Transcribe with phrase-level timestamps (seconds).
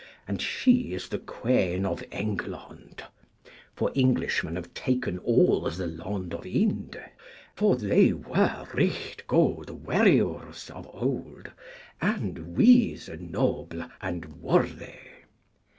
[0.27, 3.03] And she is the Queen of Englond;
[3.75, 6.99] for Englishmen have taken all the Lond of Ynde.
[7.55, 11.51] For they were right good werryoures of old,
[12.01, 14.95] and wyse, noble, and worthy.